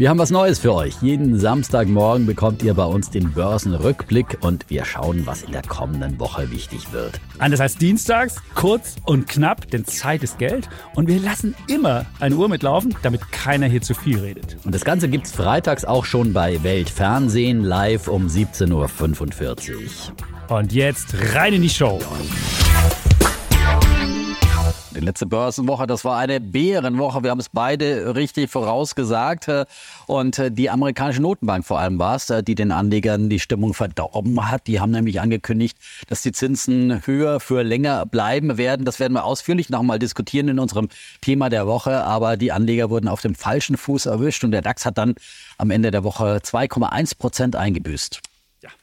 Wir 0.00 0.08
haben 0.08 0.18
was 0.18 0.30
Neues 0.30 0.58
für 0.58 0.72
euch. 0.72 0.94
Jeden 1.02 1.38
Samstagmorgen 1.38 2.24
bekommt 2.24 2.62
ihr 2.62 2.72
bei 2.72 2.86
uns 2.86 3.10
den 3.10 3.32
Börsenrückblick 3.32 4.38
und 4.40 4.64
wir 4.70 4.86
schauen, 4.86 5.26
was 5.26 5.42
in 5.42 5.52
der 5.52 5.60
kommenden 5.60 6.18
Woche 6.18 6.50
wichtig 6.50 6.90
wird. 6.90 7.20
Anders 7.38 7.60
als 7.60 7.76
dienstags, 7.76 8.36
kurz 8.54 8.96
und 9.04 9.28
knapp, 9.28 9.70
denn 9.70 9.84
Zeit 9.84 10.22
ist 10.22 10.38
Geld. 10.38 10.70
Und 10.94 11.06
wir 11.06 11.20
lassen 11.20 11.54
immer 11.68 12.06
eine 12.18 12.34
Uhr 12.34 12.48
mitlaufen, 12.48 12.96
damit 13.02 13.30
keiner 13.30 13.66
hier 13.66 13.82
zu 13.82 13.92
viel 13.92 14.18
redet. 14.18 14.56
Und 14.64 14.74
das 14.74 14.86
Ganze 14.86 15.06
gibt's 15.06 15.32
freitags 15.32 15.84
auch 15.84 16.06
schon 16.06 16.32
bei 16.32 16.62
Weltfernsehen 16.62 17.62
live 17.62 18.08
um 18.08 18.26
17.45 18.26 19.74
Uhr. 19.74 20.56
Und 20.56 20.72
jetzt 20.72 21.14
rein 21.34 21.52
in 21.52 21.60
die 21.60 21.68
Show. 21.68 22.00
Die 24.92 24.98
letzte 24.98 25.24
Börsenwoche, 25.24 25.86
das 25.86 26.04
war 26.04 26.18
eine 26.18 26.40
Bärenwoche. 26.40 27.22
Wir 27.22 27.30
haben 27.30 27.38
es 27.38 27.48
beide 27.48 28.16
richtig 28.16 28.50
vorausgesagt. 28.50 29.46
Und 30.06 30.42
die 30.58 30.68
amerikanische 30.68 31.22
Notenbank 31.22 31.64
vor 31.64 31.78
allem 31.78 32.00
war 32.00 32.16
es, 32.16 32.32
die 32.44 32.56
den 32.56 32.72
Anlegern 32.72 33.30
die 33.30 33.38
Stimmung 33.38 33.72
verdorben 33.72 34.50
hat. 34.50 34.66
Die 34.66 34.80
haben 34.80 34.90
nämlich 34.90 35.20
angekündigt, 35.20 35.78
dass 36.08 36.22
die 36.22 36.32
Zinsen 36.32 37.06
höher 37.06 37.38
für 37.38 37.62
länger 37.62 38.04
bleiben 38.04 38.58
werden. 38.58 38.84
Das 38.84 38.98
werden 38.98 39.12
wir 39.14 39.24
ausführlich 39.24 39.70
nochmal 39.70 40.00
diskutieren 40.00 40.48
in 40.48 40.58
unserem 40.58 40.88
Thema 41.20 41.50
der 41.50 41.68
Woche. 41.68 42.02
Aber 42.02 42.36
die 42.36 42.50
Anleger 42.50 42.90
wurden 42.90 43.06
auf 43.06 43.20
dem 43.20 43.36
falschen 43.36 43.76
Fuß 43.76 44.06
erwischt 44.06 44.42
und 44.42 44.50
der 44.50 44.62
DAX 44.62 44.84
hat 44.84 44.98
dann 44.98 45.14
am 45.56 45.70
Ende 45.70 45.92
der 45.92 46.02
Woche 46.02 46.40
2,1 46.42 47.16
Prozent 47.16 47.54
eingebüßt. 47.54 48.20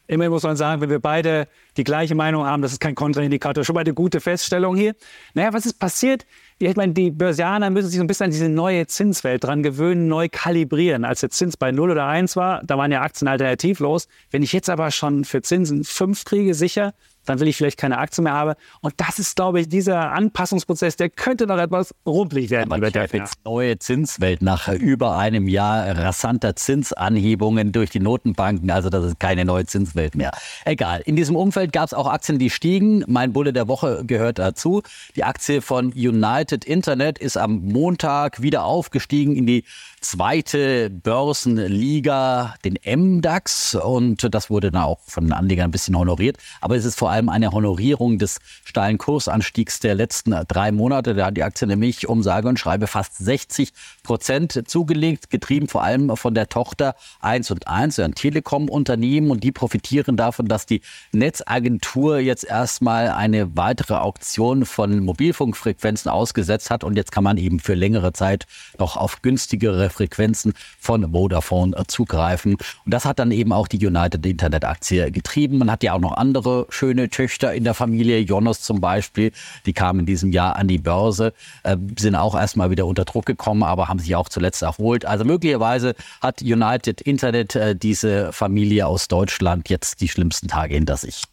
Immerhin 0.08 0.31
muss 0.31 0.44
man 0.44 0.55
sagen, 0.55 0.81
wenn 0.81 0.89
wir 0.89 1.00
beide 1.00 1.47
die 1.75 1.83
gleiche 1.83 2.16
Meinung 2.16 2.45
haben, 2.45 2.61
das 2.61 2.72
ist 2.72 2.80
kein 2.80 2.95
Kontraindikator. 2.95 3.63
Schon 3.63 3.75
mal 3.75 3.81
eine 3.81 3.94
gute 3.94 4.22
Feststellung 4.22 4.75
hier. 4.75 4.95
Naja, 5.33 5.53
was 5.53 5.66
ist 5.66 5.80
passiert? 5.80 6.25
Ich 6.59 6.75
meine, 6.75 6.94
die 6.94 7.11
Börsianer 7.11 7.69
müssen 7.69 7.89
sich 7.89 7.97
so 7.97 8.03
ein 8.03 8.08
bisschen 8.08 8.25
an 8.25 8.31
diese 8.31 8.50
neue 8.50 8.88
Zinswelt 8.88 9.44
dran 9.44 9.63
gewöhnen, 9.63 10.08
neu 10.08 10.28
kalibrieren. 10.31 11.05
Als 11.05 11.19
der 11.19 11.30
Zins 11.30 11.58
bei 11.58 11.72
0 11.72 11.91
oder 11.91 12.08
1 12.08 12.35
war, 12.35 12.61
da 12.63 12.78
waren 12.78 12.91
ja 12.91 13.02
Aktien 13.02 13.28
alternativlos. 13.28 14.08
Wenn 14.31 14.44
ich 14.44 14.53
jetzt 14.53 14.69
aber 14.69 14.89
schon 14.91 15.25
für 15.25 15.41
Zinsen 15.41 15.83
5 15.83 16.25
kriege, 16.25 16.53
sicher, 16.53 16.94
dann 17.28 17.39
will 17.39 17.47
ich 17.47 17.58
vielleicht 17.58 17.78
keine 17.78 17.97
Aktie 17.97 18.23
mehr 18.23 18.33
haben. 18.33 18.53
Und 18.81 18.94
das 18.97 19.20
ist, 19.20 19.36
glaube 19.36 19.59
ich, 19.61 19.70
dieser 19.70 20.11
Anpassungsprozess, 20.11 20.95
der 20.95 21.09
könnte 21.09 21.45
noch 21.45 21.58
etwas 21.58 21.94
rumpelig 22.06 22.50
werden. 22.50 22.72
Aber 22.72 22.89
der 22.89 23.08
neue 23.45 23.78
Zinswelt 23.80 24.42
nach 24.42 24.67
über 24.69 25.17
einem 25.17 25.47
Jahr 25.47 25.97
rasanter 25.97 26.56
Zinsanhebungen 26.56 27.72
durch 27.72 27.89
die 27.89 28.00
Notenbanken. 28.00 28.72
Also 28.72 28.89
das 28.89 29.06
ist 29.06 29.19
keine 29.19 29.45
neue 29.45 29.66
Zinswelt 29.66 30.16
mehr. 30.16 30.31
Egal. 30.66 31.02
In 31.06 31.16
diesem 31.16 31.36
Umfeld 31.36 31.73
gab 31.73 31.88
es 31.88 31.94
auch 31.94 32.08
Aktien, 32.08 32.39
die 32.39 32.50
stiegen. 32.50 33.03
Mein 33.08 33.34
Bulle 33.34 33.53
der 33.53 33.67
Woche 33.67 34.03
gehört 34.06 34.39
dazu. 34.39 34.81
Die 35.16 35.23
Aktie 35.23 35.62
von 35.62 35.88
United 35.88 36.64
Internet 36.66 37.19
ist 37.19 37.38
am 37.38 37.59
Montag 37.66 38.41
wieder 38.41 38.64
aufgestiegen 38.64 39.36
in 39.36 39.45
die 39.45 39.66
zweite 40.00 40.89
Börsenliga, 40.89 42.56
den 42.64 42.78
MDAX. 42.86 43.75
Und 43.75 44.34
das 44.34 44.50
wurde 44.50 44.72
dann 44.72 44.84
auch 44.84 45.00
von 45.06 45.25
den 45.25 45.34
Anlegern 45.34 45.66
ein 45.66 45.72
bisschen 45.72 45.97
honoriert. 45.97 46.38
Aber 46.62 46.75
es 46.75 46.86
ist 46.86 46.97
vor 46.97 47.09
allem 47.09 47.17
eine 47.26 47.52
Honorierung 47.52 48.20
des 48.20 48.40
steilen 48.64 48.98
Kursanstiegs 48.98 49.80
der 49.80 49.96
letzten 49.96 50.36
drei 50.48 50.72
Monate. 50.72 51.14
Da 51.14 51.28
hat 51.28 51.38
die 51.38 51.44
Aktie 51.44 51.68
nämlich 51.68 52.08
um 52.08 52.24
sage 52.24 52.48
und 52.48 52.59
schreibe 52.59 52.88
fast 52.88 53.18
60 53.18 53.74
Prozent 54.04 54.64
zugelegt, 54.68 55.30
getrieben 55.30 55.68
vor 55.68 55.84
allem 55.84 56.16
von 56.16 56.34
der 56.34 56.50
Tochter 56.50 56.96
1 57.22 57.52
und 57.52 57.68
1, 57.68 58.00
ein 58.00 58.14
Telekom-Unternehmen. 58.16 59.31
Und 59.31 59.44
die 59.44 59.52
profitieren 59.52 60.18
davon, 60.18 60.47
dass 60.47 60.66
die 60.66 60.81
Netzagentur 61.12 62.19
jetzt 62.19 62.44
erstmal 62.44 63.09
eine 63.09 63.58
weitere 63.58 63.96
Auktion 63.96 64.66
von 64.66 65.00
Mobilfunkfrequenzen 65.00 66.09
ausgesetzt 66.09 66.70
hat. 66.70 66.84
Und 66.84 66.96
jetzt 66.96 67.12
kann 67.12 67.24
man 67.24 67.38
eben 67.38 67.59
für 67.59 67.74
längere 67.74 68.14
Zeit 68.14 68.46
noch 68.78 68.97
auf 68.97 69.22
günstigere 69.22 69.90
Frequenzen 69.90 70.53
von 70.80 71.12
Vodafone 71.12 71.75
zugreifen. 71.88 72.53
Und 72.53 72.94
das 72.94 73.06
hat 73.06 73.20
dann 73.20 73.31
eben 73.31 73.52
auch 73.52 73.68
die 73.68 73.86
United 73.86 74.25
Internet 74.25 74.66
Aktie 74.66 75.12
getrieben. 75.12 75.58
Man 75.58 75.72
hat 75.72 75.84
ja 75.84 75.94
auch 75.94 76.00
noch 76.00 76.14
andere 76.14 76.68
schöne 76.70 77.06
Töchter 77.09 77.53
in 77.53 77.63
der 77.63 77.73
Familie, 77.73 78.19
Jonas 78.19 78.62
zum 78.62 78.81
Beispiel, 78.81 79.31
die 79.66 79.73
kamen 79.73 80.01
in 80.01 80.06
diesem 80.06 80.31
Jahr 80.31 80.56
an 80.56 80.68
die 80.68 80.78
Börse, 80.78 81.34
äh, 81.63 81.78
sind 81.97 82.16
auch 82.16 82.35
erstmal 82.35 82.69
wieder 82.69 82.85
unter 82.85 83.06
Druck 83.06 83.25
gekommen, 83.25 83.63
aber 83.63 83.88
haben 83.88 84.00
sich 84.00 84.16
auch 84.16 84.29
zuletzt 84.29 84.62
erholt. 84.62 85.06
Also 85.06 85.25
möglicherweise 85.25 85.96
hat 86.22 86.41
United 86.41 87.01
Internet 87.01 87.56
äh, 87.56 87.75
diese 87.75 88.31
Familie 88.34 88.88
aus 88.88 89.07
Deutschland 89.07 89.69
jetzt 89.69 90.01
die 90.01 90.07
schlimmsten 90.07 90.47
Tage 90.47 90.75
hinter 90.75 90.97
sich. 90.97 91.23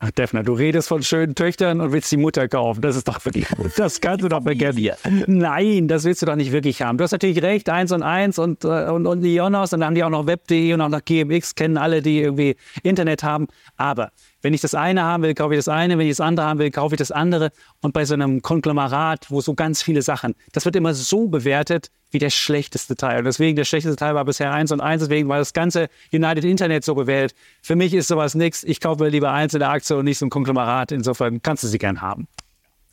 Ach, 0.00 0.12
Defner, 0.12 0.44
du 0.44 0.52
redest 0.52 0.86
von 0.86 1.02
schönen 1.02 1.34
Töchtern 1.34 1.80
und 1.80 1.90
willst 1.90 2.12
die 2.12 2.16
Mutter 2.16 2.46
kaufen. 2.46 2.80
Das 2.82 2.94
ist 2.94 3.08
doch 3.08 3.24
wirklich 3.24 3.48
gut. 3.48 3.72
Das 3.76 4.00
kannst 4.00 4.22
du 4.22 4.28
doch 4.28 4.44
vergessen. 4.44 4.90
Nein, 5.26 5.88
das 5.88 6.04
willst 6.04 6.22
du 6.22 6.26
doch 6.26 6.36
nicht 6.36 6.52
wirklich 6.52 6.82
haben. 6.82 6.98
Du 6.98 7.04
hast 7.04 7.10
natürlich 7.10 7.42
recht, 7.42 7.68
eins 7.68 7.90
und 7.90 8.04
eins 8.04 8.38
und, 8.38 8.64
äh, 8.64 8.90
und, 8.90 9.08
und 9.08 9.22
die 9.22 9.34
Jonas 9.34 9.72
und 9.72 9.80
dann 9.80 9.88
haben 9.88 9.94
die 9.96 10.04
auch 10.04 10.10
noch 10.10 10.26
Web.de 10.26 10.72
und 10.72 10.80
auch 10.82 10.88
noch 10.88 11.04
GMX, 11.04 11.56
kennen 11.56 11.76
alle, 11.76 12.00
die 12.00 12.20
irgendwie 12.20 12.54
Internet 12.84 13.24
haben. 13.24 13.48
Aber 13.76 14.12
wenn 14.40 14.54
ich 14.54 14.60
das 14.60 14.74
eine 14.74 15.02
haben 15.02 15.24
will, 15.24 15.34
kaufe 15.34 15.54
ich 15.54 15.58
das 15.58 15.68
eine. 15.68 15.98
Wenn 15.98 16.06
ich 16.06 16.16
das 16.16 16.20
andere 16.20 16.46
haben 16.46 16.60
will, 16.60 16.70
kaufe 16.70 16.94
ich 16.94 16.98
das 17.00 17.10
andere. 17.10 17.50
Und 17.82 17.92
bei 17.92 18.04
so 18.04 18.14
einem 18.14 18.40
Konglomerat, 18.40 19.32
wo 19.32 19.40
so 19.40 19.54
ganz 19.54 19.82
viele 19.82 20.02
Sachen, 20.02 20.36
das 20.52 20.64
wird 20.64 20.76
immer 20.76 20.94
so 20.94 21.26
bewertet 21.26 21.90
wie 22.10 22.18
der 22.18 22.30
schlechteste 22.30 22.96
Teil. 22.96 23.18
Und 23.18 23.24
deswegen, 23.24 23.56
der 23.56 23.64
schlechteste 23.64 23.96
Teil 23.96 24.14
war 24.14 24.24
bisher 24.24 24.52
eins 24.52 24.72
und 24.72 24.80
eins. 24.80 25.02
Deswegen 25.02 25.28
war 25.28 25.38
das 25.38 25.52
ganze 25.52 25.88
United 26.12 26.44
Internet 26.44 26.84
so 26.84 26.94
gewählt. 26.94 27.34
Für 27.62 27.76
mich 27.76 27.94
ist 27.94 28.08
sowas 28.08 28.34
nichts. 28.34 28.64
Ich 28.64 28.80
kaufe 28.80 29.06
lieber 29.08 29.32
einzelne 29.32 29.68
Aktien 29.68 29.98
und 29.98 30.04
nicht 30.04 30.18
so 30.18 30.26
ein 30.26 30.30
Konglomerat. 30.30 30.92
Insofern 30.92 31.42
kannst 31.42 31.64
du 31.64 31.68
sie 31.68 31.78
gern 31.78 32.00
haben 32.00 32.28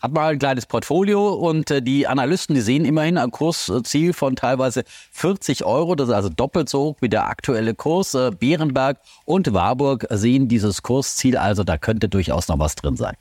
hat 0.05 0.13
mal 0.13 0.33
ein 0.33 0.39
kleines 0.39 0.65
Portfolio 0.65 1.33
und 1.33 1.71
äh, 1.71 1.81
die 1.81 2.07
Analysten, 2.07 2.53
die 2.53 2.61
sehen 2.61 2.85
immerhin 2.85 3.17
ein 3.17 3.31
Kursziel 3.31 4.13
von 4.13 4.35
teilweise 4.35 4.83
40 5.11 5.65
Euro. 5.65 5.95
Das 5.95 6.09
ist 6.09 6.13
also 6.13 6.29
doppelt 6.29 6.69
so 6.69 6.79
hoch 6.79 6.97
wie 7.01 7.09
der 7.09 7.27
aktuelle 7.27 7.73
Kurs. 7.73 8.13
Äh, 8.13 8.31
Bärenberg 8.31 8.99
und 9.25 9.53
Warburg 9.53 10.05
sehen 10.11 10.47
dieses 10.47 10.83
Kursziel, 10.83 11.37
also 11.37 11.63
da 11.63 11.77
könnte 11.77 12.07
durchaus 12.07 12.47
noch 12.47 12.59
was 12.59 12.75
drin 12.75 12.95
sein. 12.95 13.15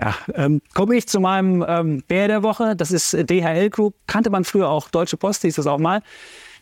Ja, 0.00 0.14
ähm, 0.34 0.62
komme 0.74 0.96
ich 0.96 1.06
zu 1.06 1.20
meinem 1.20 1.64
ähm, 1.66 2.02
Bär 2.08 2.28
der 2.28 2.42
Woche. 2.42 2.74
Das 2.76 2.90
ist 2.90 3.12
DHL 3.12 3.70
Group. 3.70 3.94
Kannte 4.06 4.30
man 4.30 4.44
früher 4.44 4.68
auch. 4.68 4.88
Deutsche 4.88 5.16
Post 5.16 5.42
hieß 5.42 5.56
das 5.56 5.66
auch 5.66 5.78
mal. 5.78 6.02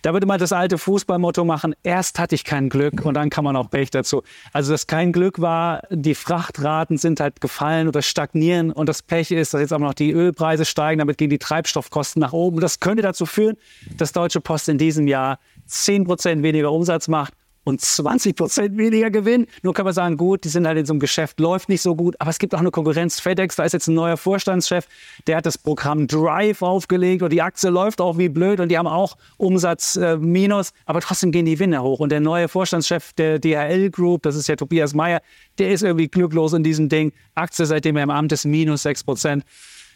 Da 0.02 0.14
würde 0.14 0.26
man 0.26 0.38
das 0.38 0.52
alte 0.52 0.78
Fußballmotto 0.78 1.44
machen, 1.44 1.74
erst 1.82 2.18
hatte 2.18 2.34
ich 2.34 2.44
kein 2.44 2.70
Glück 2.70 3.04
und 3.04 3.12
dann 3.14 3.28
kann 3.28 3.44
man 3.44 3.54
auch 3.54 3.68
Pech 3.68 3.90
dazu. 3.90 4.22
Also 4.52 4.72
das 4.72 4.86
kein 4.86 5.12
Glück 5.12 5.42
war, 5.42 5.82
die 5.90 6.14
Frachtraten 6.14 6.96
sind 6.96 7.20
halt 7.20 7.42
gefallen 7.42 7.86
oder 7.86 8.00
stagnieren 8.00 8.72
und 8.72 8.88
das 8.88 9.02
Pech 9.02 9.30
ist, 9.30 9.52
dass 9.52 9.60
jetzt 9.60 9.74
auch 9.74 9.78
noch 9.78 9.92
die 9.92 10.12
Ölpreise 10.12 10.64
steigen, 10.64 11.00
damit 11.00 11.18
gehen 11.18 11.28
die 11.28 11.38
Treibstoffkosten 11.38 12.18
nach 12.20 12.32
oben. 12.32 12.60
Das 12.60 12.80
könnte 12.80 13.02
dazu 13.02 13.26
führen, 13.26 13.56
dass 13.98 14.12
Deutsche 14.12 14.40
Post 14.40 14.70
in 14.70 14.78
diesem 14.78 15.06
Jahr 15.06 15.38
10 15.66 16.04
Prozent 16.04 16.42
weniger 16.42 16.72
Umsatz 16.72 17.06
macht 17.06 17.34
und 17.64 17.80
20 17.80 18.36
Prozent 18.36 18.78
weniger 18.78 19.10
Gewinn. 19.10 19.46
Nur 19.62 19.74
kann 19.74 19.84
man 19.84 19.94
sagen, 19.94 20.16
gut, 20.16 20.44
die 20.44 20.48
sind 20.48 20.66
halt 20.66 20.78
in 20.78 20.86
so 20.86 20.92
einem 20.92 21.00
Geschäft, 21.00 21.40
läuft 21.40 21.68
nicht 21.68 21.82
so 21.82 21.94
gut. 21.94 22.16
Aber 22.18 22.30
es 22.30 22.38
gibt 22.38 22.54
auch 22.54 22.60
eine 22.60 22.70
Konkurrenz. 22.70 23.20
FedEx, 23.20 23.56
da 23.56 23.64
ist 23.64 23.72
jetzt 23.72 23.88
ein 23.88 23.94
neuer 23.94 24.16
Vorstandschef, 24.16 24.86
der 25.26 25.36
hat 25.36 25.46
das 25.46 25.58
Programm 25.58 26.06
Drive 26.06 26.62
aufgelegt 26.62 27.22
und 27.22 27.32
die 27.32 27.42
Aktie 27.42 27.70
läuft 27.70 28.00
auch 28.00 28.18
wie 28.18 28.28
blöd 28.28 28.60
und 28.60 28.68
die 28.70 28.78
haben 28.78 28.86
auch 28.86 29.16
Umsatz 29.36 29.96
äh, 29.96 30.16
minus, 30.16 30.72
aber 30.86 31.00
trotzdem 31.00 31.32
gehen 31.32 31.46
die 31.46 31.54
Gewinne 31.54 31.82
hoch. 31.82 32.00
Und 32.00 32.10
der 32.10 32.20
neue 32.20 32.48
Vorstandschef 32.48 33.12
der 33.12 33.38
DHL 33.38 33.90
Group, 33.90 34.22
das 34.22 34.36
ist 34.36 34.48
ja 34.48 34.56
Tobias 34.56 34.94
Meyer, 34.94 35.20
der 35.58 35.70
ist 35.70 35.82
irgendwie 35.82 36.08
glücklos 36.08 36.52
in 36.54 36.62
diesem 36.62 36.88
Ding. 36.88 37.12
Aktie, 37.34 37.66
seitdem 37.66 37.96
er 37.96 38.04
im 38.04 38.10
Amt 38.10 38.32
ist, 38.32 38.46
minus 38.46 38.82
6 38.82 39.04
Prozent. 39.04 39.44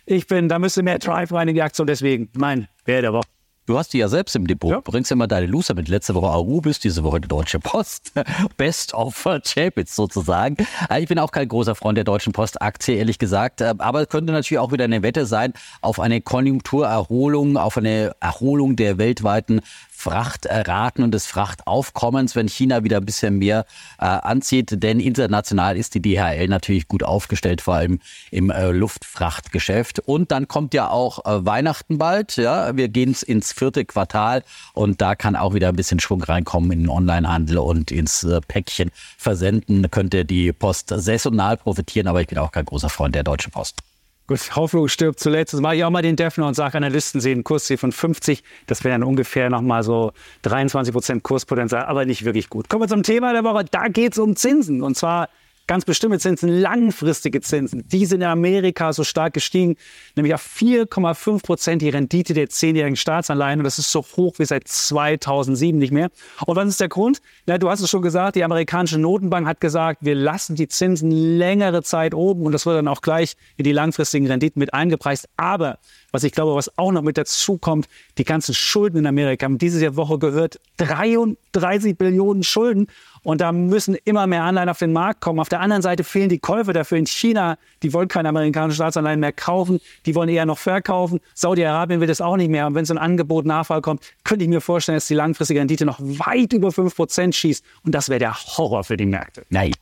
Ich 0.07 0.27
bin, 0.27 0.49
da 0.49 0.59
müsste 0.59 0.83
mehr 0.83 0.99
Drive 0.99 1.33
rein 1.33 1.49
in 1.49 1.55
die 1.55 1.63
Aktie 1.63 1.83
und 1.83 1.89
deswegen 1.89 2.29
mein 2.37 2.69
Wer 2.85 3.01
der 3.01 3.15
Woche. 3.15 3.34
Du 3.67 3.79
hast 3.79 3.95
die 3.95 3.99
ja 3.99 4.09
selbst 4.09 4.37
im 4.37 4.47
Depot. 4.47 4.71
Ja. 4.71 4.81
Bringst 4.81 5.11
immer 5.11 5.27
deine 5.27 5.47
Loser 5.47 5.75
mit. 5.75 5.89
Letzte 5.89 6.15
Woche 6.15 6.27
Arubis, 6.27 6.81
diese 6.81 7.03
Woche 7.03 7.21
die 7.23 7.29
Deutsche 7.29 7.59
Post. 7.59 8.13
Best 8.59 8.93
of 8.93 9.27
Chapitz 9.43 9.97
sozusagen. 9.97 10.57
Äh, 10.91 11.03
ich 11.03 11.09
bin 11.09 11.19
auch 11.19 11.33
kein 11.33 11.49
großer 11.49 11.75
Freund 11.75 11.97
der 11.97 12.05
Deutschen 12.05 12.35
Post-Aktie, 12.35 12.97
ehrlich 12.97 13.19
gesagt. 13.19 13.63
Äh, 13.63 13.75
aber 13.79 14.03
es 14.03 14.09
könnte 14.09 14.35
natürlich 14.35 14.59
auch 14.59 14.73
wieder 14.73 14.85
eine 14.85 15.03
Wette 15.03 15.25
sein 15.25 15.55
auf 15.81 15.99
eine 15.99 16.21
Konjunkturerholung, 16.21 17.57
auf 17.57 17.79
eine 17.79 18.15
Erholung 18.21 18.77
der 18.77 18.99
weltweiten 18.99 19.63
Frachtraten 20.05 21.03
und 21.03 21.13
des 21.13 21.27
Frachtaufkommens, 21.27 22.37
wenn 22.37 22.47
China 22.47 22.85
wieder 22.85 22.99
ein 22.99 23.07
bisschen 23.07 23.39
mehr 23.39 23.65
äh, 23.99 24.05
anzieht. 24.05 24.83
Denn 24.83 25.01
international 25.01 25.79
ist 25.79 25.95
die 25.95 26.03
DHL 26.03 26.47
natürlich 26.49 26.89
gut 26.89 27.03
aufgestellt, 27.03 27.63
vor 27.63 27.77
allem 27.77 28.01
im 28.31 28.51
äh, 28.51 28.71
Luftfrachtgeschäft. 28.71 30.01
Und 30.01 30.31
dann 30.31 30.47
kommt 30.47 30.75
ja 30.75 30.91
auch 30.91 31.25
äh, 31.25 31.47
Weihnachten 31.47 31.97
bald. 31.97 32.37
Ja, 32.37 32.77
wir 32.77 32.89
gehen 32.89 33.17
ins 33.27 33.53
vierte 33.53 33.87
Quartal 33.87 34.43
und 34.75 35.01
da 35.01 35.15
kann 35.15 35.37
auch 35.37 35.55
wieder 35.55 35.69
ein 35.69 35.77
bisschen 35.77 36.01
Schwung 36.01 36.23
reinkommen 36.23 36.71
in 36.71 36.81
den 36.81 36.89
Onlinehandel 36.91 37.57
und 37.57 37.91
ins 37.91 38.25
äh, 38.25 38.43
Päckchen 38.47 38.91
versenden. 39.17 39.91
Könnte 39.91 40.27
die 40.27 40.53
Post 40.53 40.93
saisonal 40.95 41.57
profitieren, 41.57 42.09
aber 42.09 42.21
ich 42.21 42.27
bin 42.27 42.37
auch 42.37 42.53
kein 42.53 42.67
großer 42.67 42.91
Freund 42.91 43.15
der 43.15 43.23
Deutschen 43.23 43.53
Post. 43.53 43.79
Gut, 44.27 44.57
Hoffnung 44.57 44.89
stirbt 44.89 45.21
zuletzt. 45.21 45.53
Jetzt 45.53 45.61
mache 45.61 45.77
ich 45.77 45.85
auch 45.85 45.91
mal 45.91 46.01
den 46.01 46.17
Defner 46.17 46.47
und 46.47 46.55
sage, 46.55 46.79
Analysten 46.79 47.21
sehen 47.21 47.41
ein 47.41 47.45
Kursziel 47.45 47.77
von 47.77 47.93
50. 47.93 48.43
Das 48.67 48.83
wäre 48.83 48.95
dann 48.95 49.03
ungefähr 49.03 49.51
nochmal 49.51 49.83
so 49.83 50.13
23 50.43 50.95
Prozent 50.95 51.23
Kurspotenzial, 51.23 51.85
aber 51.85 52.07
nicht 52.07 52.25
wirklich 52.25 52.49
gut. 52.49 52.71
Kommen 52.71 52.85
wir 52.85 52.89
zum 52.89 53.03
Thema 53.03 53.35
der 53.35 53.45
Woche. 53.45 53.67
Da 53.71 53.89
geht 53.89 54.13
es 54.13 54.19
um 54.19 54.35
Zinsen. 54.35 54.81
Und 54.83 54.97
zwar 54.97 55.29
ganz 55.67 55.85
bestimmte 55.85 56.19
Zinsen, 56.19 56.49
langfristige 56.49 57.41
Zinsen. 57.41 57.87
Die 57.89 58.07
sind 58.07 58.21
in 58.21 58.27
Amerika 58.27 58.93
so 58.93 59.05
stark 59.05 59.35
gestiegen, 59.35 59.77
nämlich 60.17 60.35
auf 60.35 60.45
4,5 60.45 61.43
Prozent 61.43 61.83
die 61.83 61.89
Rendite 61.89 62.35
der 62.35 62.49
zehnjährigen 62.49 62.97
Staatsanleihen. 62.97 63.61
Und 63.61 63.65
das 63.65 63.79
ist 63.79 63.91
so 63.91 64.05
hoch 64.17 64.35
wie 64.39 64.45
seit 64.45 64.69
2007 64.69 65.79
nicht 65.79 65.93
mehr. 65.93 66.11
Und 66.47 66.57
was 66.57 66.69
ist 66.69 66.81
der 66.81 66.89
Grund? 66.89 67.21
Na, 67.47 67.59
du 67.59 67.69
hast 67.69 67.81
es 67.81 67.91
schon 67.91 68.03
gesagt, 68.03 68.37
die 68.37 68.45
amerikanische 68.45 68.99
Notenbank 68.99 69.47
hat 69.47 69.61
gesagt, 69.61 70.01
wir 70.03 70.15
lassen 70.15 70.57
die 70.57 70.69
Zinsen 70.69 71.11
längere 71.11 71.83
Zeit 71.83 72.15
oben 72.15 72.45
und 72.47 72.53
das 72.53 72.67
wird 72.67 72.77
dann 72.77 72.89
auch 72.89 73.01
gleich 73.01 73.37
in 73.57 73.65
die 73.65 73.73
langfristigen 73.73 74.27
Renditen 74.27 74.61
mit 74.61 74.75
eingepreist. 74.75 75.29
Aber 75.37 75.79
was 76.15 76.23
ich 76.23 76.31
glaube, 76.31 76.55
was 76.55 76.79
auch 76.79 76.93
noch 76.93 77.03
mit 77.03 77.19
dazu 77.19 77.59
kommt, 77.59 77.89
die 78.19 78.25
ganzen 78.25 78.55
Schulden 78.55 78.99
in 78.99 79.07
Amerika 79.07 79.47
haben 79.47 79.59
diese 79.59 79.97
Woche 79.97 80.21
gehört, 80.21 80.61
33 80.77 81.99
Billionen 81.99 82.45
Schulden. 82.45 82.87
Und 83.25 83.41
da 83.41 83.51
müssen 83.51 83.97
immer 84.05 84.29
mehr 84.29 84.45
Anleihen 84.45 84.69
auf 84.69 84.79
den 84.79 84.93
Markt 84.93 85.21
kommen. 85.21 85.41
Auf 85.41 85.49
der 85.49 85.59
anderen 85.59 85.83
Seite 85.83 86.05
fehlen 86.05 86.29
die 86.29 86.39
Käufe 86.39 86.73
dafür 86.73 86.99
in 86.99 87.07
China. 87.07 87.59
Die 87.83 87.93
wollen 87.93 88.07
keine 88.07 88.29
amerikanischen 88.29 88.77
Staatsanleihen 88.77 89.19
mehr 89.19 89.33
kaufen. 89.33 89.81
Die 90.07 90.15
wollen 90.15 90.29
eher 90.29 90.47
noch 90.47 90.59
verkaufen. 90.59 91.19
Saudi-Arabien 91.35 92.01
will 92.01 92.07
das 92.07 92.21
auch 92.21 92.37
nicht 92.37 92.51
mehr. 92.51 92.69
Und 92.69 92.77
wenn 92.77 92.85
so 92.85 92.95
ein 92.95 92.99
Angebot 92.99 93.45
Nachfrage 93.45 93.83
kommt, 93.83 94.03
könnte 94.23 94.45
ich 94.45 94.49
mir 94.49 94.61
vorstellen, 94.61 94.97
dass 94.97 95.09
die 95.09 95.15
langfristige 95.15 95.59
Rendite 95.59 95.85
noch 95.85 95.99
weit 96.01 96.53
über 96.53 96.69
5% 96.69 97.33
schießt. 97.33 97.65
Und 97.85 97.93
das 97.93 98.09
wäre 98.09 98.21
der 98.21 98.35
Horror 98.35 98.85
für 98.85 98.97
die 98.97 99.07
Märkte. 99.07 99.45
Nein 99.49 99.73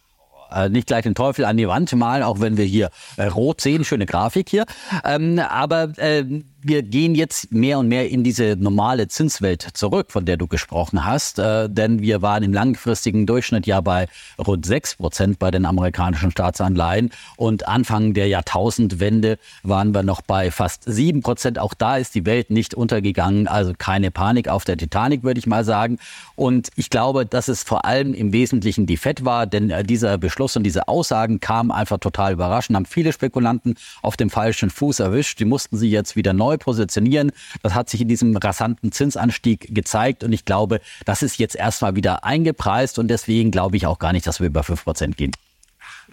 äh, 0.54 0.69
nicht 0.69 0.87
gleich 0.87 1.02
den 1.02 1.14
Teufel 1.14 1.44
an 1.44 1.56
die 1.56 1.69
Wand 1.69 1.93
malen, 1.94 2.22
auch 2.22 2.40
wenn 2.40 2.56
wir 2.56 2.64
hier 2.64 2.90
äh, 3.16 3.26
rot 3.26 3.60
sehen, 3.60 3.84
schöne 3.84 4.06
Grafik 4.06 4.49
hier. 4.49 4.64
Ähm, 5.04 5.38
aber 5.38 5.93
äh, 5.99 6.25
wir 6.64 6.82
gehen 6.82 7.14
jetzt 7.14 7.53
mehr 7.53 7.79
und 7.79 7.88
mehr 7.88 8.09
in 8.09 8.23
diese 8.23 8.56
normale 8.56 9.09
Zinswelt 9.09 9.67
zurück, 9.75 10.12
von 10.12 10.25
der 10.25 10.37
du 10.37 10.47
gesprochen 10.47 11.05
hast. 11.05 11.38
Äh, 11.38 11.69
denn 11.69 12.00
wir 12.00 12.23
waren 12.23 12.43
im 12.43 12.53
langfristigen 12.53 13.26
Durchschnitt 13.26 13.67
ja 13.67 13.81
bei 13.81 14.06
rund 14.38 14.64
6 14.64 14.97
Prozent 14.97 15.38
bei 15.38 15.50
den 15.50 15.67
amerikanischen 15.67 16.31
Staatsanleihen. 16.31 17.11
Und 17.37 17.67
Anfang 17.67 18.14
der 18.14 18.29
Jahrtausendwende 18.29 19.38
waren 19.62 19.94
wir 19.94 20.03
noch 20.03 20.23
bei 20.23 20.50
fast 20.50 20.85
7 20.87 21.23
Prozent. 21.23 21.59
Auch 21.59 21.75
da 21.75 21.97
ist 21.97 22.14
die 22.14 22.26
Welt 22.26 22.50
nicht 22.50 22.75
untergegangen. 22.75 23.49
Also 23.49 23.73
keine 23.76 24.11
Panik 24.11 24.49
auf 24.49 24.64
der 24.64 24.76
Titanic, 24.76 25.25
würde 25.25 25.41
ich 25.41 25.47
mal 25.47 25.64
sagen. 25.64 25.99
Und 26.37 26.69
ich 26.76 26.91
glaube, 26.91 27.26
dass 27.26 27.49
es 27.49 27.64
vor 27.64 27.85
allem 27.85 28.14
im 28.14 28.32
Wesentlichen 28.32 28.87
die 28.87 28.97
FED 28.97 29.25
war, 29.25 29.47
denn 29.47 29.70
äh, 29.70 29.82
dieser 29.82 30.17
Beschluss 30.19 30.56
und 30.56 30.62
diese 30.62 30.87
Aussagen 30.87 31.41
kamen 31.41 31.73
einfach 31.73 31.99
total 31.99 32.32
überraschend, 32.32 32.76
haben 32.76 32.87
viele 32.87 33.12
Spekulanten 33.12 33.75
auf 34.00 34.17
dem 34.17 34.31
falschen 34.31 34.70
Fuß 34.70 35.00
erwischt. 35.00 35.41
Die 35.41 35.44
mussten 35.44 35.76
sie 35.76 35.91
jetzt 35.91 36.14
wieder 36.14 36.32
neu 36.32 36.51
neu 36.52 36.58
positionieren. 36.58 37.32
Das 37.62 37.75
hat 37.75 37.88
sich 37.88 38.00
in 38.00 38.08
diesem 38.08 38.37
rasanten 38.37 38.93
Zinsanstieg 38.93 39.75
gezeigt 39.75 40.25
und 40.25 40.32
ich 40.32 40.44
glaube, 40.44 40.81
das 41.04 41.22
ist 41.22 41.38
jetzt 41.38 41.56
erstmal 41.56 41.96
wieder 41.96 42.25
eingepreist 42.25 42.99
und 42.99 43.08
deswegen 43.08 43.50
glaube 43.50 43.76
ich 43.76 43.87
auch 43.87 43.99
gar 43.99 44.12
nicht, 44.12 44.26
dass 44.26 44.40
wir 44.40 44.46
über 44.46 44.62
5 44.62 44.84
Prozent 44.84 45.16
gehen. 45.16 45.32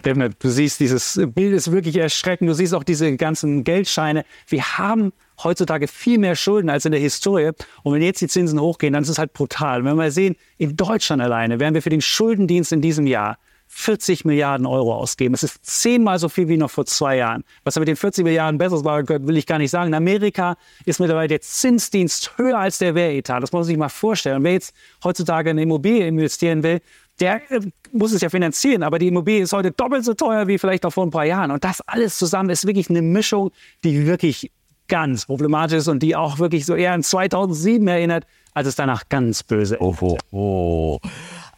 Du 0.02 0.48
siehst, 0.48 0.80
dieses 0.80 1.20
Bild 1.34 1.52
ist 1.52 1.72
wirklich 1.72 1.96
erschreckend. 1.96 2.48
Du 2.48 2.54
siehst 2.54 2.72
auch 2.72 2.84
diese 2.84 3.14
ganzen 3.18 3.64
Geldscheine. 3.64 4.24
Wir 4.48 4.78
haben 4.78 5.12
heutzutage 5.42 5.88
viel 5.88 6.16
mehr 6.16 6.36
Schulden 6.36 6.70
als 6.70 6.86
in 6.86 6.92
der 6.92 7.00
Historie. 7.00 7.50
Und 7.82 7.94
wenn 7.94 8.00
jetzt 8.00 8.22
die 8.22 8.28
Zinsen 8.28 8.58
hochgehen, 8.60 8.94
dann 8.94 9.02
ist 9.02 9.10
es 9.10 9.18
halt 9.18 9.34
brutal. 9.34 9.84
Wenn 9.84 9.96
wir 9.96 10.10
sehen, 10.10 10.36
in 10.56 10.74
Deutschland 10.74 11.20
alleine 11.20 11.60
werden 11.60 11.74
wir 11.74 11.82
für 11.82 11.90
den 11.90 12.00
Schuldendienst 12.00 12.72
in 12.72 12.80
diesem 12.80 13.06
Jahr 13.06 13.36
40 13.72 14.24
Milliarden 14.24 14.66
Euro 14.66 14.94
ausgeben. 14.94 15.32
Es 15.32 15.44
ist 15.44 15.64
zehnmal 15.64 16.18
so 16.18 16.28
viel 16.28 16.48
wie 16.48 16.56
noch 16.56 16.70
vor 16.70 16.86
zwei 16.86 17.16
Jahren. 17.16 17.44
Was 17.62 17.76
wir 17.76 17.80
mit 17.80 17.88
den 17.88 17.96
40 17.96 18.24
Milliarden 18.24 18.58
besseres 18.58 18.82
machen 18.82 19.06
können, 19.06 19.28
will 19.28 19.36
ich 19.36 19.46
gar 19.46 19.58
nicht 19.58 19.70
sagen. 19.70 19.88
In 19.88 19.94
Amerika 19.94 20.56
ist 20.84 20.98
mittlerweile 20.98 21.28
der 21.28 21.40
Zinsdienst 21.40 22.36
höher 22.36 22.58
als 22.58 22.78
der 22.78 22.96
Wehretat. 22.96 23.42
Das 23.42 23.52
muss 23.52 23.60
man 23.60 23.64
sich 23.64 23.76
mal 23.76 23.88
vorstellen. 23.88 24.38
Und 24.38 24.44
wer 24.44 24.52
jetzt 24.54 24.74
heutzutage 25.04 25.50
in 25.50 25.58
Immobilie 25.58 26.06
investieren 26.06 26.64
will, 26.64 26.80
der 27.20 27.48
äh, 27.52 27.60
muss 27.92 28.12
es 28.12 28.20
ja 28.20 28.28
finanzieren, 28.28 28.82
aber 28.82 28.98
die 28.98 29.08
Immobilie 29.08 29.42
ist 29.42 29.52
heute 29.52 29.70
doppelt 29.70 30.04
so 30.04 30.14
teuer 30.14 30.48
wie 30.48 30.58
vielleicht 30.58 30.82
noch 30.82 30.92
vor 30.92 31.06
ein 31.06 31.10
paar 31.10 31.24
Jahren. 31.24 31.52
Und 31.52 31.62
das 31.62 31.80
alles 31.82 32.18
zusammen 32.18 32.50
ist 32.50 32.66
wirklich 32.66 32.90
eine 32.90 33.02
Mischung, 33.02 33.52
die 33.84 34.04
wirklich 34.04 34.50
ganz 34.88 35.26
problematisch 35.26 35.78
ist 35.78 35.88
und 35.88 36.02
die 36.02 36.16
auch 36.16 36.40
wirklich 36.40 36.66
so 36.66 36.74
eher 36.74 36.92
an 36.92 37.04
2007 37.04 37.86
erinnert, 37.86 38.26
als 38.52 38.66
es 38.66 38.74
danach 38.74 39.08
ganz 39.08 39.44
böse 39.44 39.76
ist. 39.76 39.80
Oh, 39.80 39.94
oh, 40.00 40.18
oh. 40.32 40.98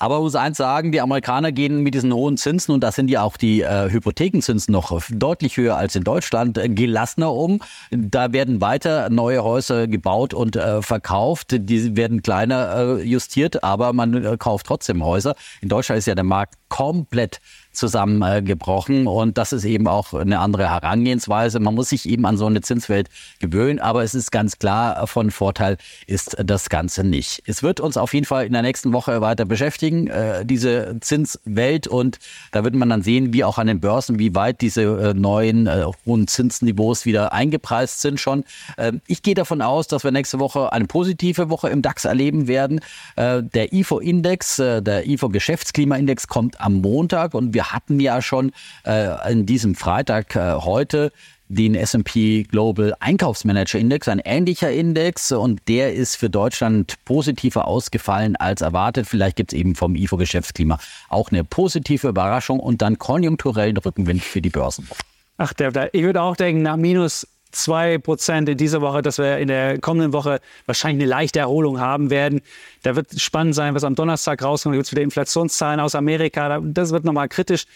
Aber 0.02 0.20
muss 0.20 0.34
eins 0.34 0.56
sagen, 0.56 0.90
die 0.90 1.00
Amerikaner 1.00 1.52
gehen 1.52 1.80
mit 1.84 1.94
diesen 1.94 2.12
hohen 2.12 2.36
Zinsen, 2.36 2.74
und 2.74 2.80
da 2.80 2.90
sind 2.90 3.08
ja 3.08 3.22
auch 3.22 3.36
die 3.36 3.60
äh, 3.60 3.88
Hypothekenzinsen 3.88 4.72
noch 4.72 5.00
deutlich 5.12 5.56
höher 5.56 5.76
als 5.76 5.94
in 5.94 6.02
Deutschland, 6.02 6.58
äh, 6.58 6.68
gelassener 6.68 7.32
um. 7.32 7.60
Da 7.92 8.32
werden 8.32 8.60
weiter 8.60 9.10
neue 9.10 9.44
Häuser 9.44 9.86
gebaut 9.86 10.34
und 10.34 10.56
äh, 10.56 10.82
verkauft. 10.82 11.52
Die 11.52 11.94
werden 11.94 12.20
kleiner 12.20 12.98
äh, 12.98 13.02
justiert, 13.04 13.62
aber 13.62 13.92
man 13.92 14.24
äh, 14.24 14.36
kauft 14.36 14.66
trotzdem 14.66 15.04
Häuser. 15.04 15.36
In 15.60 15.68
Deutschland 15.68 16.00
ist 16.00 16.06
ja 16.06 16.16
der 16.16 16.24
Markt 16.24 16.56
komplett 16.68 17.40
zusammengebrochen. 17.72 19.06
Und 19.06 19.38
das 19.38 19.52
ist 19.52 19.64
eben 19.64 19.88
auch 19.88 20.14
eine 20.14 20.38
andere 20.38 20.70
Herangehensweise. 20.70 21.60
Man 21.60 21.74
muss 21.74 21.88
sich 21.88 22.08
eben 22.08 22.26
an 22.26 22.36
so 22.36 22.46
eine 22.46 22.60
Zinswelt 22.60 23.08
gewöhnen, 23.40 23.78
aber 23.78 24.02
es 24.02 24.14
ist 24.14 24.30
ganz 24.30 24.58
klar, 24.58 25.06
von 25.06 25.30
Vorteil 25.30 25.76
ist 26.06 26.36
das 26.42 26.68
Ganze 26.68 27.04
nicht. 27.04 27.42
Es 27.46 27.62
wird 27.62 27.80
uns 27.80 27.96
auf 27.96 28.14
jeden 28.14 28.26
Fall 28.26 28.46
in 28.46 28.52
der 28.52 28.62
nächsten 28.62 28.92
Woche 28.92 29.20
weiter 29.20 29.44
beschäftigen, 29.44 30.06
äh, 30.08 30.44
diese 30.44 30.96
Zinswelt. 31.00 31.86
Und 31.86 32.18
da 32.52 32.64
wird 32.64 32.74
man 32.74 32.88
dann 32.88 33.02
sehen, 33.02 33.32
wie 33.32 33.44
auch 33.44 33.58
an 33.58 33.66
den 33.66 33.80
Börsen, 33.80 34.18
wie 34.18 34.34
weit 34.34 34.60
diese 34.60 34.82
äh, 34.82 35.14
neuen 35.14 35.66
äh, 35.66 35.84
hohen 36.06 36.26
Zinsniveaus 36.28 37.06
wieder 37.06 37.32
eingepreist 37.32 38.00
sind 38.00 38.20
schon. 38.20 38.44
Ähm, 38.78 39.00
ich 39.06 39.22
gehe 39.22 39.34
davon 39.34 39.62
aus, 39.62 39.88
dass 39.88 40.04
wir 40.04 40.10
nächste 40.10 40.38
Woche 40.38 40.72
eine 40.72 40.86
positive 40.86 41.50
Woche 41.50 41.68
im 41.68 41.82
DAX 41.82 42.04
erleben 42.04 42.48
werden. 42.48 42.80
Äh, 43.16 43.42
der 43.42 43.72
IFO-Index, 43.72 44.58
äh, 44.58 44.82
der 44.82 45.06
IFO-Geschäftsklimaindex 45.06 46.28
kommt 46.28 46.60
am 46.60 46.80
Montag 46.80 47.34
und 47.34 47.54
wir 47.54 47.61
wir 47.62 47.72
hatten 47.72 48.00
ja 48.00 48.20
schon 48.20 48.50
äh, 48.84 49.30
in 49.30 49.46
diesem 49.46 49.76
Freitag 49.76 50.34
äh, 50.34 50.54
heute 50.54 51.12
den 51.46 51.74
S&P 51.74 52.44
Global 52.44 52.94
Einkaufsmanager 52.98 53.78
Index, 53.78 54.08
ein 54.08 54.20
ähnlicher 54.24 54.72
Index 54.72 55.30
und 55.30 55.60
der 55.68 55.94
ist 55.94 56.16
für 56.16 56.28
Deutschland 56.28 56.96
positiver 57.04 57.68
ausgefallen 57.68 58.34
als 58.36 58.62
erwartet. 58.62 59.06
Vielleicht 59.06 59.36
gibt 59.36 59.52
es 59.52 59.58
eben 59.58 59.76
vom 59.76 59.94
IFO 59.94 60.16
Geschäftsklima 60.16 60.78
auch 61.08 61.30
eine 61.30 61.44
positive 61.44 62.08
Überraschung 62.08 62.58
und 62.58 62.82
dann 62.82 62.98
konjunkturellen 62.98 63.76
Rückenwind 63.76 64.22
für 64.22 64.40
die 64.40 64.50
Börsen. 64.50 64.88
Ach, 65.36 65.52
der, 65.52 65.94
ich 65.94 66.02
würde 66.02 66.22
auch 66.22 66.36
denken, 66.36 66.62
nach 66.62 66.76
minus 66.76 67.28
2% 67.54 68.50
in 68.50 68.56
dieser 68.56 68.80
Woche, 68.80 69.02
dass 69.02 69.18
wir 69.18 69.38
in 69.38 69.48
der 69.48 69.78
kommenden 69.78 70.12
Woche 70.12 70.40
wahrscheinlich 70.66 71.02
eine 71.02 71.10
leichte 71.10 71.40
Erholung 71.40 71.80
haben 71.80 72.10
werden. 72.10 72.40
Da 72.82 72.96
wird 72.96 73.20
spannend 73.20 73.54
sein, 73.54 73.74
was 73.74 73.84
am 73.84 73.94
Donnerstag 73.94 74.42
rauskommt. 74.42 74.74
Da 74.74 74.76
gibt 74.78 74.86
es 74.86 74.92
wieder 74.92 75.02
Inflationszahlen 75.02 75.80
aus 75.80 75.94
Amerika. 75.94 76.60
Das 76.60 76.92
wird 76.92 77.04
nochmal 77.04 77.28
kritisch. 77.28 77.66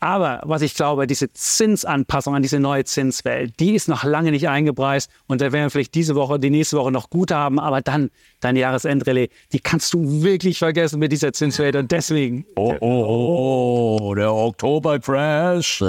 Aber 0.00 0.40
was 0.44 0.62
ich 0.62 0.74
glaube, 0.74 1.06
diese 1.06 1.30
Zinsanpassung 1.30 2.34
an 2.34 2.42
diese 2.42 2.58
neue 2.58 2.84
Zinswelt, 2.84 3.60
die 3.60 3.74
ist 3.74 3.86
noch 3.86 4.02
lange 4.02 4.30
nicht 4.30 4.48
eingepreist. 4.48 5.10
Und 5.26 5.42
da 5.42 5.52
werden 5.52 5.66
wir 5.66 5.70
vielleicht 5.70 5.94
diese 5.94 6.14
Woche, 6.14 6.38
die 6.38 6.48
nächste 6.48 6.78
Woche 6.78 6.90
noch 6.90 7.10
gut 7.10 7.30
haben. 7.30 7.60
Aber 7.60 7.82
dann, 7.82 8.10
dein 8.40 8.56
Jahresendrallye, 8.56 9.28
die 9.52 9.60
kannst 9.60 9.92
du 9.92 10.22
wirklich 10.22 10.58
vergessen 10.58 10.98
mit 10.98 11.12
dieser 11.12 11.34
Zinswelt. 11.34 11.76
Und 11.76 11.92
deswegen. 11.92 12.46
Oh, 12.56 12.74
oh, 12.80 12.86
oh, 12.86 13.98
oh 14.00 14.14
der 14.14 14.32
Oktober-Crash. 14.32 15.84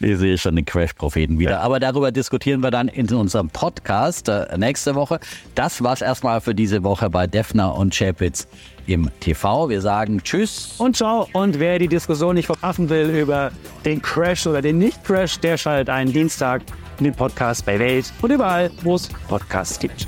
Ich 0.00 0.18
sehe 0.18 0.36
schon 0.36 0.56
den 0.56 0.66
Crash-Propheten 0.66 1.38
wieder. 1.38 1.60
Aber 1.60 1.80
darüber 1.80 2.12
diskutieren 2.12 2.60
wir 2.60 2.70
dann 2.70 2.88
in 2.88 3.12
unserem 3.14 3.48
Podcast 3.48 4.28
äh, 4.28 4.46
nächste 4.58 4.94
Woche. 4.94 5.20
Das 5.54 5.82
war's 5.82 6.02
erstmal 6.02 6.42
für 6.42 6.54
diese 6.54 6.82
Woche 6.84 7.08
bei 7.08 7.26
Defner 7.26 7.74
und 7.76 7.94
Chapitz 7.94 8.46
im 8.86 9.10
TV. 9.20 9.68
Wir 9.68 9.80
sagen 9.80 10.22
Tschüss 10.22 10.74
und 10.78 10.96
Ciao. 10.96 11.28
Und 11.32 11.58
wer 11.58 11.78
die 11.78 11.88
Diskussion 11.88 12.34
nicht 12.34 12.46
verpassen 12.46 12.88
will 12.88 13.10
über 13.10 13.50
den 13.84 14.00
Crash 14.02 14.46
oder 14.46 14.62
den 14.62 14.78
Nicht-Crash, 14.78 15.40
der 15.40 15.56
schaltet 15.56 15.90
einen 15.90 16.12
Dienstag 16.12 16.62
in 16.98 17.04
den 17.04 17.14
Podcast 17.14 17.64
bei 17.64 17.78
Welt 17.78 18.12
und 18.22 18.30
überall, 18.30 18.70
wo 18.82 18.94
es 18.94 19.08
Podcasts 19.28 19.78
gibt. 19.78 20.06